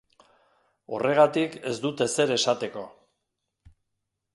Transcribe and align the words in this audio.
Horregatik 0.95 1.59
ez 1.75 1.75
dut 1.85 2.03
ezer 2.09 2.37
esateko. 2.41 2.91